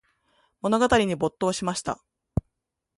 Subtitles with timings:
[0.63, 2.01] 物語に没頭しました。